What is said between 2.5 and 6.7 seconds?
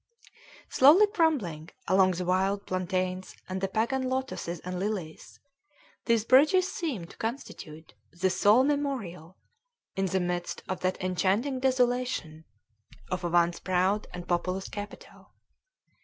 plantains and the pagan lotoses and lilies, these bridges